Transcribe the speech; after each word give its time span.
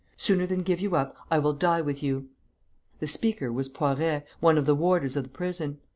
Sooner 0.17 0.47
than 0.47 0.63
give 0.63 0.79
you 0.81 0.95
up 0.95 1.15
I 1.29 1.37
will 1.37 1.53
die 1.53 1.81
with 1.81 2.01
you!' 2.01 2.29
The 2.97 3.05
speaker 3.05 3.51
was 3.51 3.69
Poiret, 3.69 4.25
one 4.39 4.57
of 4.57 4.65
the 4.65 4.73
warders 4.73 5.15
of 5.15 5.25
the 5.25 5.29
prison. 5.29 5.77